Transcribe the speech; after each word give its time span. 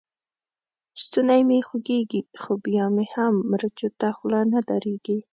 ستونی 1.01 1.41
مې 1.47 1.59
خوږېږي؛ 1.67 2.21
خو 2.41 2.51
بيا 2.65 2.85
مې 2.95 3.05
هم 3.15 3.33
مرچو 3.51 3.87
ته 3.99 4.07
خوله 4.17 4.39
نه 4.51 4.59
درېږي. 4.69 5.17